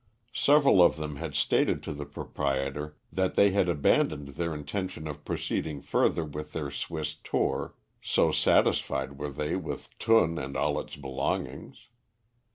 [0.33, 5.23] Several of them had stated to the proprietor that they had abandoned their intention of
[5.23, 10.95] proceeding further with their Swiss tour, so satisfied were they with Thun and all its
[10.95, 11.85] belongings.